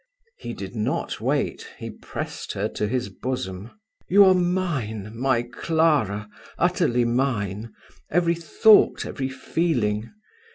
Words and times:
He 0.39 0.55
did 0.55 0.75
not 0.75 1.21
wait. 1.21 1.67
He 1.77 1.91
pressed 1.91 2.53
her 2.53 2.67
to 2.69 2.87
his 2.87 3.09
bosom. 3.09 3.69
"You 4.07 4.25
are 4.25 4.33
mine, 4.33 5.11
my 5.15 5.43
Clara 5.43 6.27
utterly 6.57 7.05
mine; 7.05 7.71
every 8.09 8.33
thought, 8.33 9.05
every 9.05 9.29
feeling. 9.29 10.11